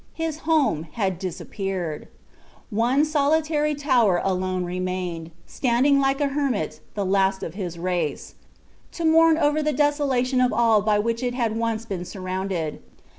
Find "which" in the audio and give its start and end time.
10.97-11.21